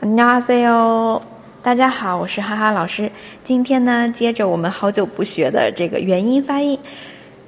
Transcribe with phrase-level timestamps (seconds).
[0.00, 1.22] 안녕하세요，
[1.62, 3.10] 大家好，我是哈哈老师。
[3.44, 6.78] 今天呢，接着我们好久不学的这个元音发音，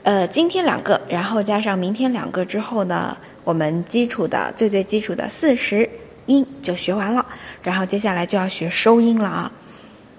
[0.04, 5.88] 呃，今天两个，然后加上明天两个之后呢，我们基础的最最基础的四十
[6.26, 7.26] 音就学完了。
[7.62, 9.50] 然后接下来就要学收音了啊。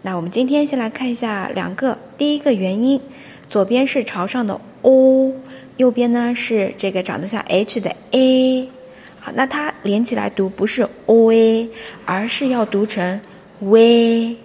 [0.02, 3.00] 那我们今天先来看一下两个，第一个元音，
[3.48, 5.32] 左边是朝上的 o，
[5.78, 8.70] 右边呢是这个长得像 h 的 a。
[9.35, 11.69] 那它连起来读不是 o a，
[12.05, 13.21] 而是要读成
[13.61, 14.37] v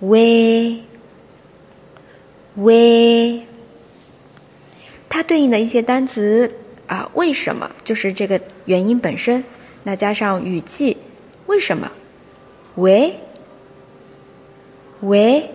[0.00, 0.82] v
[2.54, 3.46] v。
[5.08, 6.50] 它对应的一些单词
[6.86, 9.44] 啊，为什么就是这个元音本身？
[9.84, 10.96] 那加上语气，
[11.46, 11.90] 为什么？
[12.76, 13.14] 喂
[15.00, 15.50] 喂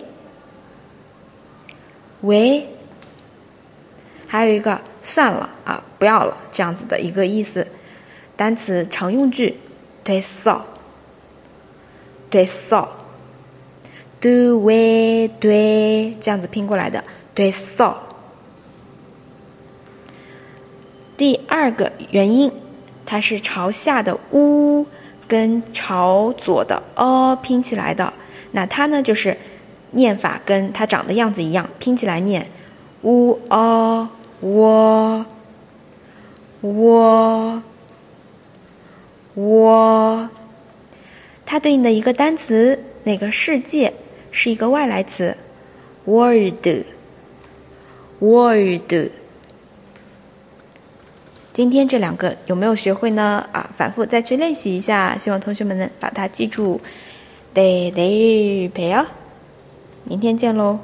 [2.20, 2.68] 喂，
[4.26, 7.66] 还有一个算了啊，不要了这样子的一个意思。
[8.38, 9.56] 单词常用句，
[10.04, 10.64] 对扫，
[12.30, 12.88] 对扫
[14.20, 17.02] ，do we 对这样子拼过来的，
[17.34, 17.98] 对扫。
[21.16, 22.52] 第二个元音，
[23.04, 24.86] 它是朝下的 u
[25.26, 28.12] 跟朝左的 o 拼起来的，
[28.52, 29.36] 那它呢就是
[29.90, 32.46] 念法跟它长的样子一样，拼起来念
[33.02, 35.26] u o 我
[36.60, 37.62] 我。
[39.38, 40.28] 我，
[41.46, 43.94] 它对应的一个单词，那个世界
[44.32, 45.36] 是一个外来词
[46.04, 46.82] ，world，world。
[51.52, 53.48] 今天这两个有没有学会呢？
[53.52, 56.80] 啊，反复再去练习一下，希望同学们能把它记住。
[57.54, 59.06] 得得，陪哦，
[60.02, 60.80] 明天见喽。